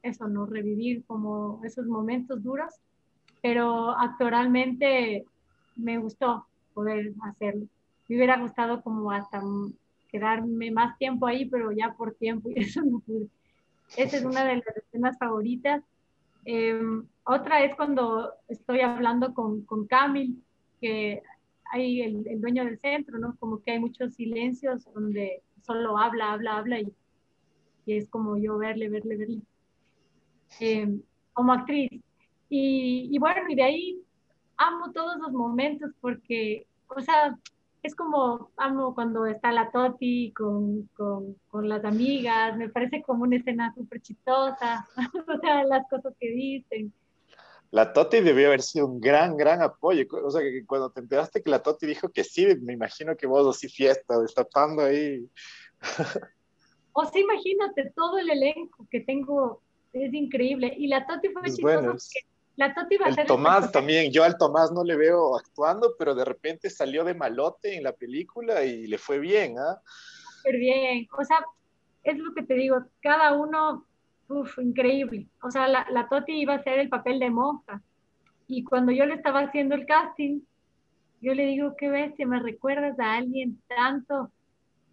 [0.02, 0.46] eso, ¿no?
[0.46, 2.72] Revivir como esos momentos duros,
[3.42, 5.24] pero actoralmente
[5.76, 7.66] me gustó poder hacerlo.
[8.08, 9.42] Me hubiera gustado como hasta
[10.08, 13.28] quedarme más tiempo ahí, pero ya por tiempo y eso no pude.
[13.96, 15.82] Esa es una de las escenas favoritas.
[16.44, 20.42] Em, otra es cuando estoy hablando con, con Camil,
[20.80, 21.22] que
[21.70, 23.36] hay el, el, dueño del centro, ¿no?
[23.38, 26.92] Como que hay muchos silencios donde solo habla, habla, habla y,
[27.86, 29.42] y es como yo verle, verle, verle.
[30.60, 31.02] Em,
[31.32, 31.90] como actriz.
[32.48, 34.02] Y, y, bueno, y de ahí
[34.56, 37.00] amo todos los momentos porque, o
[37.82, 43.24] es como, amo cuando está la Toti con, con, con las amigas, me parece como
[43.24, 44.86] una escena súper chistosa,
[45.28, 46.92] o sea, las cosas que dicen.
[47.72, 50.06] La Toti debió haber sido un gran, gran apoyo.
[50.22, 53.26] O sea, que cuando te enteraste que la Toti dijo que sí, me imagino que
[53.26, 55.28] vos así fiesta, destapando ahí.
[56.94, 59.62] O sea, imagínate todo el elenco que tengo,
[59.94, 60.74] es increíble.
[60.76, 61.96] Y la Toti fue chistosa
[62.56, 66.14] la Toti va a el Tomás también, yo al Tomás no le veo actuando, pero
[66.14, 69.80] de repente salió de malote en la película y le fue bien, ¿ah?
[70.36, 71.38] Súper bien, o sea,
[72.02, 73.86] es lo que te digo, cada uno,
[74.28, 75.26] uff, increíble.
[75.42, 77.80] O sea, la, la Toti iba a hacer el papel de monja.
[78.48, 80.40] Y cuando yo le estaba haciendo el casting,
[81.20, 84.30] yo le digo, qué bestia, me recuerdas a alguien tanto.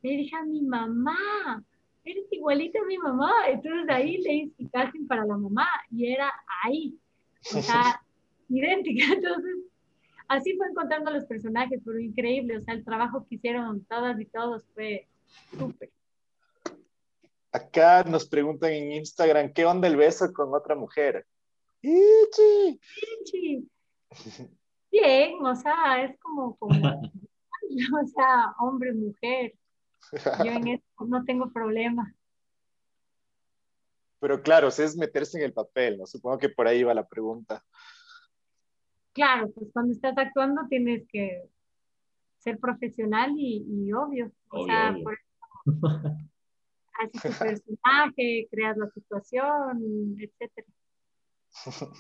[0.02, 1.64] Le dije a mi mamá,
[2.06, 3.32] eres igualita a mi mamá.
[3.48, 6.32] Entonces ahí le hice el casting para la mamá y era
[6.64, 6.98] ahí
[7.56, 8.02] o sea,
[8.50, 9.06] idéntica.
[9.14, 9.56] Entonces,
[10.28, 12.58] así fue encontrando los personajes, pero increíble.
[12.58, 15.08] O sea, el trabajo que hicieron todas y todos fue
[15.58, 15.92] súper.
[17.52, 21.26] Acá nos preguntan en Instagram, ¿qué onda el beso con otra mujer?
[21.82, 22.80] ¡Ichi!
[23.22, 23.68] ¡Ichi!
[24.92, 26.74] Bien, o sea, es como, como
[27.70, 29.54] o sea, hombre, mujer.
[30.44, 32.14] Yo en eso no tengo problema.
[34.20, 36.06] Pero claro, es meterse en el papel, ¿no?
[36.06, 37.64] Supongo que por ahí va la pregunta.
[39.14, 41.50] Claro, pues cuando estás actuando tienes que
[42.38, 44.32] ser profesional y, obvio.
[44.50, 45.18] o sea, por
[45.66, 46.30] eso
[47.00, 50.66] haces tu personaje, creas la situación, etc.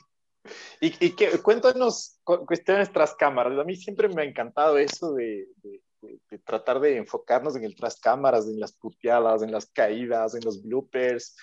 [0.81, 3.57] y, y que, cuéntanos cuestiones tras cámaras.
[3.57, 7.99] A mí siempre me ha encantado eso de, de, tratar de enfocarnos en el tras
[7.99, 11.35] cámaras, en las puteadas, en las caídas, en los bloopers.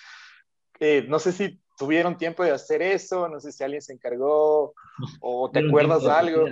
[0.79, 4.73] Eh, no sé si tuvieron tiempo de hacer eso, no sé si alguien se encargó
[5.21, 6.45] o te acuerdas de algo.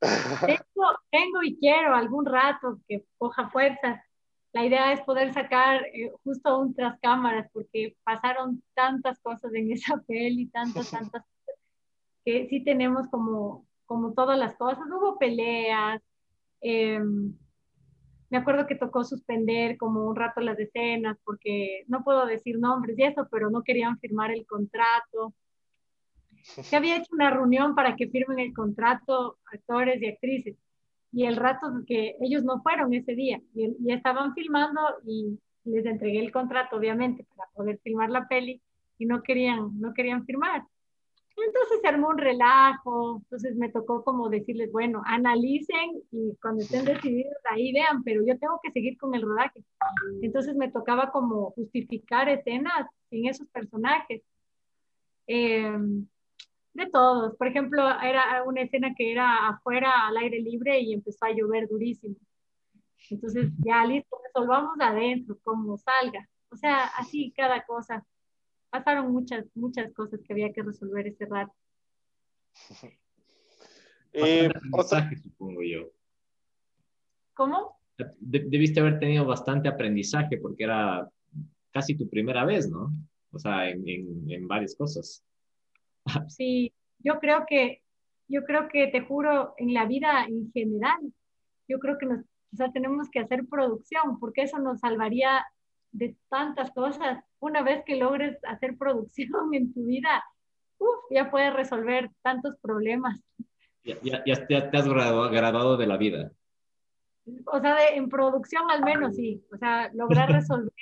[1.10, 4.00] Tengo, y quiero algún rato que coja fuerzas.
[4.52, 9.72] La idea es poder sacar eh, justo un tras cámaras porque pasaron tantas cosas en
[9.72, 11.24] esa peli, tantas, tantas
[12.24, 14.84] que sí tenemos como, como todas las cosas.
[14.90, 16.00] Hubo peleas,
[16.60, 17.00] eh,
[18.30, 22.98] me acuerdo que tocó suspender como un rato las escenas porque no puedo decir nombres
[22.98, 25.34] y eso, pero no querían firmar el contrato.
[26.42, 30.56] Se había hecho una reunión para que firmen el contrato actores y actrices
[31.12, 35.86] y el rato que ellos no fueron ese día y, y estaban filmando y les
[35.86, 38.60] entregué el contrato obviamente para poder filmar la peli
[38.98, 40.64] y no querían, no querían firmar.
[41.46, 46.84] Entonces se armó un relajo, entonces me tocó como decirles, bueno, analicen y cuando estén
[46.84, 49.62] decididos ahí vean, pero yo tengo que seguir con el rodaje.
[50.22, 54.22] Entonces me tocaba como justificar escenas en esos personajes.
[55.26, 56.06] Em,
[56.74, 57.36] de todos.
[57.36, 61.68] Por ejemplo, era una escena que era afuera al aire libre y empezó a llover
[61.68, 62.16] durísimo.
[63.10, 66.28] Entonces, ya listo, resolvamos adentro, como salga.
[66.50, 68.04] O sea, así cada cosa
[68.70, 71.52] pasaron muchas, muchas cosas que había que resolver ese rato.
[74.12, 74.50] eh,
[75.22, 75.90] supongo yo.
[77.34, 77.78] ¿Cómo?
[78.20, 81.08] debiste haber tenido bastante aprendizaje porque era
[81.72, 82.92] casi tu primera vez, ¿no?
[83.32, 83.84] O sea, en,
[84.30, 85.24] en, varias cosas.
[86.28, 87.82] Sí, yo creo que,
[88.28, 91.12] yo creo que, te juro, en la vida en general,
[91.68, 95.44] yo creo que nos, o sea, tenemos que hacer producción porque eso nos salvaría
[95.98, 97.22] de tantas cosas.
[97.40, 100.24] Una vez que logres hacer producción en tu vida,
[101.10, 103.20] ya puedes resolver tantos problemas.
[103.84, 106.30] Ya, ya, ya te has graduado, de la vida.
[107.46, 109.42] O sea, en producción al menos sí.
[109.52, 110.72] O sea, lograr resolver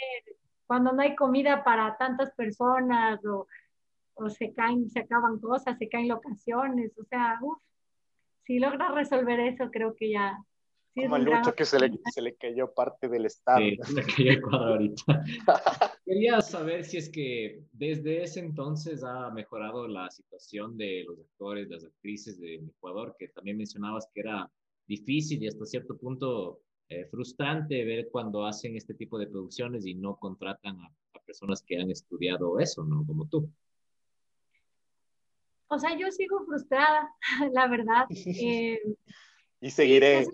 [0.67, 3.47] cuando no hay comida para tantas personas o,
[4.15, 6.93] o se caen, se acaban cosas, se caen locaciones.
[6.99, 7.39] O sea,
[8.45, 10.37] si logras resolver eso, creo que ya
[10.97, 13.59] Como Lucho que se le, se le cayó parte del estado.
[13.59, 15.05] Sí, se le cayó el cuadro ahorita.
[16.07, 21.69] Quería saber si es que desde ese entonces ha mejorado la situación de los actores,
[21.69, 24.51] las actrices de Ecuador, que también mencionabas que era
[24.87, 29.95] difícil y hasta cierto punto eh, frustrante ver cuando hacen este tipo de producciones y
[29.95, 30.91] no contratan a,
[31.27, 33.05] personas que han estudiado eso, ¿no?
[33.05, 33.51] Como tú.
[35.67, 37.11] O sea, yo sigo frustrada,
[37.53, 38.07] la verdad.
[38.17, 38.81] Eh,
[39.61, 40.27] y seguiré.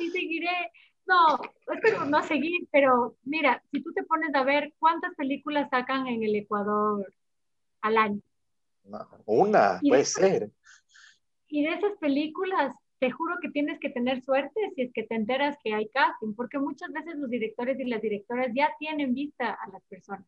[0.00, 0.72] Y seguiré.
[1.06, 1.38] No,
[1.74, 6.22] espero no seguir, pero mira, si tú te pones a ver cuántas películas sacan en
[6.22, 7.12] el Ecuador
[7.82, 8.20] al año.
[9.26, 10.50] una, puede ser.
[11.46, 15.14] Y de esas películas, te juro que tienes que tener suerte si es que te
[15.14, 19.52] enteras que hay casting, porque muchas veces los directores y las directoras ya tienen vista
[19.52, 20.26] a las personas.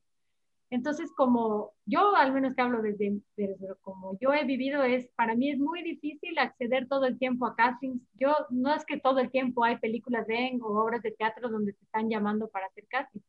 [0.70, 5.37] Entonces, como yo al menos te hablo desde, desde, como yo he vivido, es para
[5.37, 8.02] mí es muy difícil acceder todo el tiempo a castings.
[8.14, 11.72] Yo no es que todo el tiempo hay películas de o obras de teatro donde
[11.72, 13.24] te están llamando para hacer castings.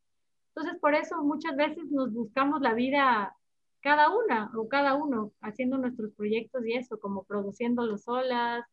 [0.55, 3.35] Entonces, por eso muchas veces nos buscamos la vida
[3.81, 8.65] cada una o cada uno haciendo nuestros proyectos y eso, como produciéndolo solas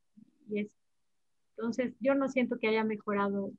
[0.48, 0.76] y eso.
[1.56, 3.52] Entonces, yo no siento que haya mejorado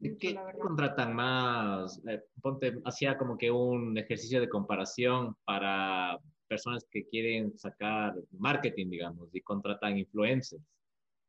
[0.00, 2.00] ¿Qué contratan más?
[2.06, 8.90] Eh, ponte, hacía como que un ejercicio de comparación para personas que quieren sacar marketing,
[8.90, 10.62] digamos, y contratan influencers.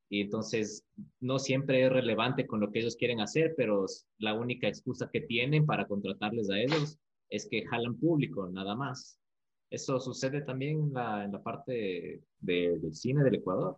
[0.09, 0.83] Y entonces
[1.19, 3.85] no siempre es relevante con lo que ellos quieren hacer, pero
[4.17, 6.97] la única excusa que tienen para contratarles a ellos
[7.29, 9.19] es que jalan público, nada más.
[9.69, 13.77] Eso sucede también en la, en la parte del cine del Ecuador.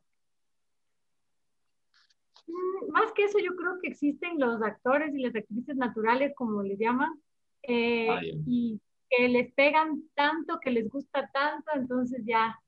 [2.48, 6.62] Mm, más que eso, yo creo que existen los actores y las actrices naturales, como
[6.64, 7.12] les llaman,
[7.64, 12.60] eh, ah, y que les pegan tanto, que les gusta tanto, entonces ya,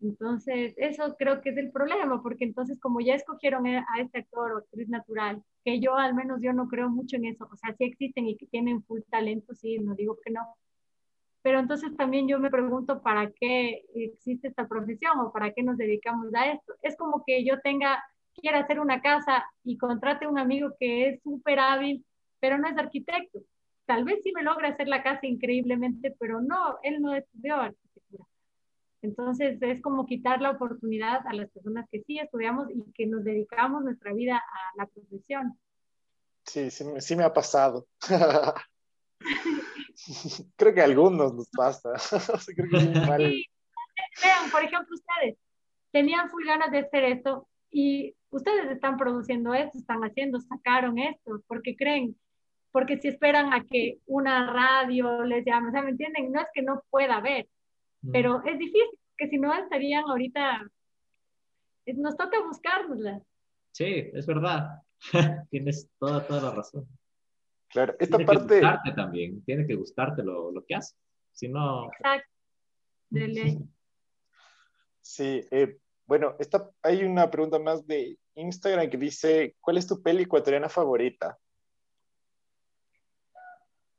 [0.00, 4.52] entonces eso creo que es el problema, porque entonces como ya escogieron a este actor
[4.52, 7.74] o actriz natural, que yo al menos yo no creo mucho en eso, o sea,
[7.76, 10.56] sí existen y que tienen full talento, sí, no digo que no,
[11.42, 15.76] pero entonces también yo me pregunto para qué existe esta profesión o para qué nos
[15.76, 16.74] dedicamos a esto.
[16.82, 18.02] Es como que yo tenga
[18.34, 22.04] quiere hacer una casa y contrate a un amigo que es súper hábil,
[22.40, 23.40] pero no es arquitecto.
[23.86, 28.24] Tal vez sí me logra hacer la casa increíblemente, pero no, él no estudió arquitectura.
[29.02, 33.24] Entonces es como quitar la oportunidad a las personas que sí estudiamos y que nos
[33.24, 35.58] dedicamos nuestra vida a la profesión.
[36.44, 37.86] Sí, sí, me ha pasado.
[40.56, 41.90] Creo que a algunos nos pasa.
[44.22, 45.36] Vean, por ejemplo, ustedes
[45.90, 51.42] tenían full ganas de hacer esto y ustedes están produciendo esto, están haciendo, sacaron esto,
[51.46, 52.16] porque creen,
[52.72, 56.32] porque si esperan a que una radio les llame, o sea, ¿me entienden?
[56.32, 57.46] No es que no pueda haber,
[58.10, 60.66] pero es difícil, que si no estarían ahorita,
[61.96, 63.20] nos toca buscárnosla.
[63.70, 64.82] Sí, es verdad,
[65.50, 66.86] tienes toda, toda la razón.
[67.68, 68.48] Claro, esta tiene parte...
[68.48, 70.96] Que gustarte también, tiene que gustarte lo, lo que haces,
[71.32, 71.86] si no...
[71.86, 72.28] Exacto,
[73.10, 73.58] de
[75.04, 80.02] Sí, eh, bueno, esta, hay una pregunta más de Instagram que dice, ¿cuál es tu
[80.02, 81.38] peli ecuatoriana favorita?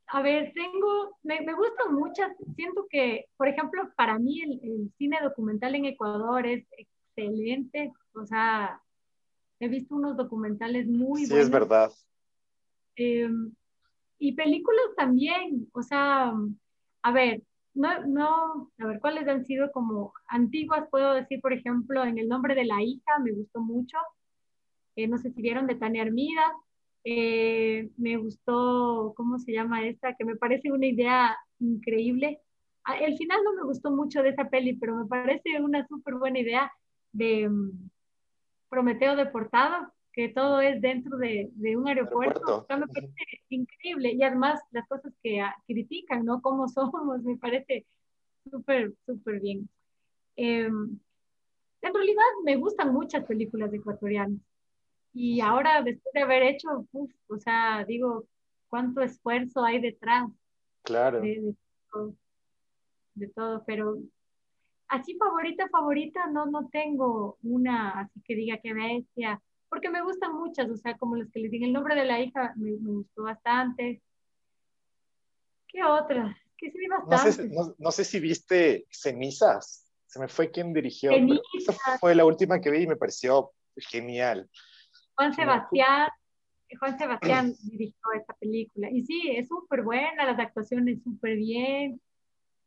[0.08, 5.18] A ver, tengo, me, me gustan muchas, siento que, por ejemplo, para mí el, cine
[5.24, 8.80] documental en Ecuador es excelente, o sea,
[9.60, 11.30] he visto unos documentales muy buenos.
[11.30, 11.92] Sí, es verdad.
[12.96, 13.54] Em,
[14.20, 16.32] y películas también, o sea,
[17.02, 17.42] a ver,
[17.74, 20.88] no, no, a ver, ¿cuáles han sido como antiguas?
[20.92, 23.98] Puedo decir, por ejemplo, en el nombre de la hija, me gustó mucho.
[24.96, 26.54] Eh, no sé si vieron de Tania Armida.
[27.04, 30.16] Eh, me gustó, ¿cómo se llama esta?
[30.16, 32.40] Que me parece una idea increíble.
[32.86, 36.16] Ah, el final no me gustó mucho de esa peli, pero me parece una súper
[36.16, 36.72] buena idea
[37.12, 37.90] de um,
[38.70, 42.66] Prometeo deportado que todo es dentro de, de un aeropuerto.
[42.70, 44.14] me parece increíble.
[44.14, 46.40] Y además las cosas que ah, critican, ¿no?
[46.42, 47.86] Cómo somos, me parece
[48.50, 49.68] súper, súper bien.
[50.36, 51.00] Em,
[51.82, 54.40] en realidad me gustan muchas películas ecuatorianas.
[55.14, 56.88] Y ahora, después de haber hecho,
[57.28, 58.26] o sea, digo,
[58.68, 60.30] cuánto esfuerzo hay detrás.
[60.84, 61.22] Claro.
[61.22, 61.56] De,
[61.92, 62.16] todo,
[63.16, 63.98] de todo, pero
[64.88, 69.42] así favorita, favorita, no, no tengo una así que diga que bestia
[69.74, 72.20] porque me gustan muchas, o sea, como las que les dije, el nombre de la
[72.20, 74.04] hija me, gustó bastante.
[75.68, 76.38] ¿Qué otra?
[76.56, 77.50] Que sí, bastante.
[77.80, 81.10] No sé, si viste Cenizas, se me fue quien dirigió.
[81.10, 82.00] Cenizas.
[82.00, 84.48] fue la última que vi y me pareció genial.
[85.16, 86.10] Juan Sebastián,
[86.80, 88.90] Juan Sebastián dirigió esta película.
[88.92, 92.02] Y sí, es súper buena, las actuaciones súper bien.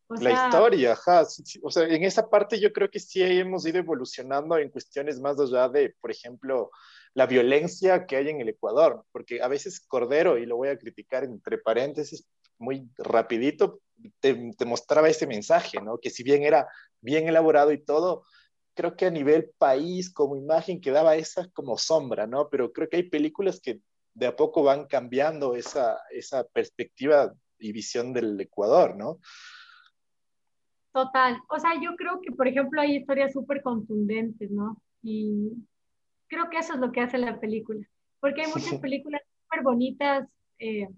[0.08, 1.26] la historia, ajá.
[1.62, 5.38] O sea, en esa parte yo creo que sí hemos ido evolucionando en cuestiones más
[5.40, 6.70] allá de, por ejemplo,
[7.14, 10.78] la violencia que hay en el Ecuador, porque a veces Cordero, y lo voy a
[10.78, 12.26] criticar entre paréntesis
[12.58, 13.80] muy rapidito,
[14.20, 15.98] te, te mostraba ese mensaje, ¿no?
[15.98, 16.68] Que si bien era
[17.00, 18.24] bien elaborado y todo,
[18.76, 22.48] creo que a nivel país, como imagen, quedaba esa como sombra, ¿no?
[22.50, 23.80] Pero creo que hay películas que
[24.14, 29.18] de a poco van cambiando esa, esa perspectiva y visión del Ecuador, ¿no?
[30.92, 31.40] Total.
[31.48, 34.80] O sea, yo creo que, por ejemplo, hay historias súper contundentes, ¿no?
[35.02, 35.52] Y
[36.28, 37.86] creo que eso es lo que hace la película.
[38.20, 40.88] Porque hay muchas películas súper bonitas eh,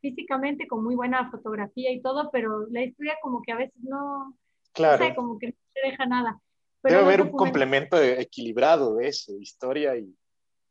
[0.00, 4.34] físicamente, con muy buena fotografía y todo, pero la historia como que a veces no,
[4.72, 5.02] claro.
[5.02, 6.40] no sé, como que no te deja nada.
[6.86, 10.14] Pero Debe haber un complemento equilibrado de eso, historia y,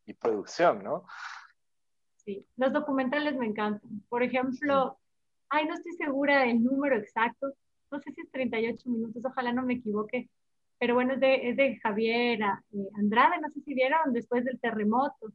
[0.05, 1.05] y, producción, ¿no?
[2.23, 4.01] Sí, los documentales me encantan.
[4.07, 4.97] Por ejemplo,
[5.49, 7.51] ay, no estoy segura del número exacto,
[7.91, 10.29] no sé si es 38 minutos, ojalá no me equivoque,
[10.79, 14.57] pero bueno, es de, es de Javier eh, Andrade, no sé si vieron, después del
[14.59, 15.33] terremoto.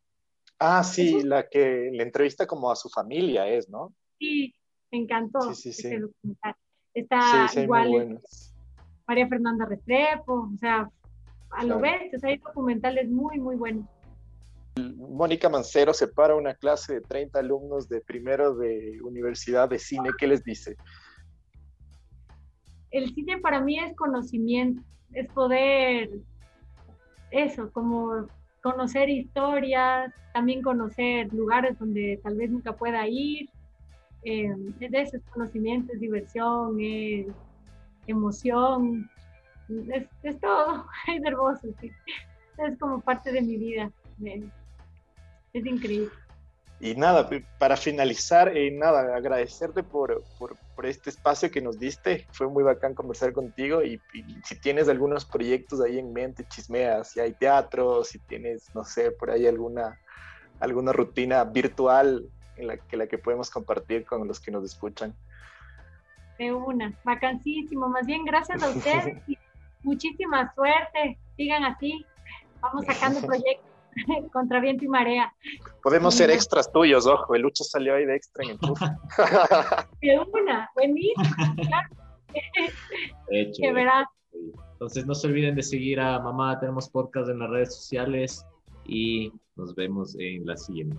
[0.58, 3.92] Ah, sí, la que le entrevista como a su familia es, ¿no?
[4.18, 4.54] Sí,
[4.90, 5.96] me encantó sí, sí, sí.
[5.96, 6.54] documental.
[6.94, 8.18] Está igual
[9.10, 10.88] María Fernanda Restrepo, o sea,
[11.50, 13.84] a lo ves, hay documentales muy, muy buenos.
[14.76, 20.10] Mónica Mancero separa una clase de 30 alumnos de primero de Universidad de Cine.
[20.16, 20.76] ¿Qué les dice?
[22.92, 24.80] El cine para mí es conocimiento,
[25.12, 26.10] es poder,
[27.32, 28.28] eso, como
[28.62, 33.50] conocer historias, también conocer lugares donde tal vez nunca pueda ir.
[34.22, 37.26] Eh, es de eso, es conocimiento, es diversión, es
[38.06, 39.10] emoción,
[39.68, 41.90] es, es todo, es hermoso, sí.
[42.58, 43.90] es como parte de mi vida.
[45.52, 46.10] Es increíble.
[46.82, 47.28] Y nada,
[47.58, 52.26] para finalizar, eh, nada, agradecerte por, por, por, este espacio que nos diste.
[52.32, 54.00] Fue muy bacán conversar contigo y,
[54.44, 59.10] si tienes algunos proyectos ahí en mente, chismea, si hay teatro, si tienes, no sé,
[59.10, 60.00] por ahí alguna,
[60.58, 65.14] alguna rutina virtual en la que, la que podemos compartir con los que nos escuchan.
[66.40, 67.86] De una, vacancísimo.
[67.90, 69.36] Más bien, gracias a ustedes y
[69.82, 71.18] muchísima suerte.
[71.36, 72.06] Sigan así.
[72.62, 73.70] Vamos sacando proyectos.
[74.32, 75.34] contra viento y marea.
[75.82, 78.80] Podemos ser extras tuyos, ojo, el Lucho salió ahí de extra en el puff.
[80.00, 81.24] De una, buenísimo,
[81.56, 81.88] claro.
[83.30, 84.06] Hecho, que verás.
[84.72, 88.46] Entonces no se olviden de seguir a Mamá, tenemos podcast en las redes sociales
[88.86, 90.96] y nos vemos en la siguiente.